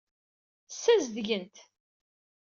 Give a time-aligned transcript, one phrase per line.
[0.71, 1.55] Ssazedgen-t.